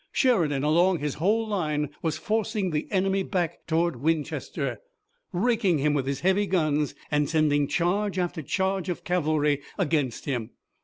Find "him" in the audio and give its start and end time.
5.77-5.93, 10.25-10.49